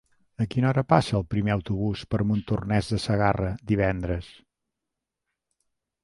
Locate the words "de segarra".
2.93-3.51